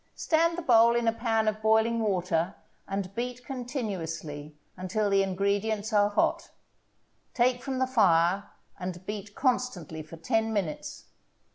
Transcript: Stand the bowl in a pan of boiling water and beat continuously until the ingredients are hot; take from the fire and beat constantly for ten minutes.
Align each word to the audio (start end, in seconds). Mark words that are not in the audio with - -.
Stand 0.15 0.57
the 0.57 0.63
bowl 0.63 0.95
in 0.95 1.07
a 1.07 1.13
pan 1.13 1.47
of 1.47 1.61
boiling 1.61 1.99
water 1.99 2.55
and 2.87 3.13
beat 3.13 3.45
continuously 3.45 4.57
until 4.75 5.11
the 5.11 5.21
ingredients 5.21 5.93
are 5.93 6.09
hot; 6.09 6.49
take 7.35 7.61
from 7.61 7.77
the 7.77 7.85
fire 7.85 8.49
and 8.79 9.05
beat 9.05 9.35
constantly 9.35 10.01
for 10.01 10.17
ten 10.17 10.51
minutes. 10.51 11.05